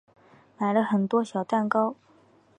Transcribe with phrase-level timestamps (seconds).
[0.57, 1.95] 买了很多小蛋糕